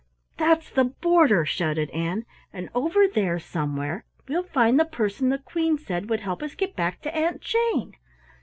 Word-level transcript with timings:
"That's 0.37 0.71
the 0.71 0.85
border," 0.85 1.45
shouted 1.45 1.91
Ann, 1.91 2.25
"and 2.51 2.69
over 2.73 3.07
there 3.07 3.37
somewhere 3.37 4.03
we'll 4.27 4.41
find 4.41 4.79
the 4.79 4.85
person 4.85 5.29
the 5.29 5.37
Queen 5.37 5.77
said 5.77 6.09
would 6.09 6.21
help 6.21 6.41
us 6.41 6.55
get 6.55 6.75
back 6.75 7.03
to 7.03 7.15
Aunt 7.15 7.39
Jane. 7.41 7.93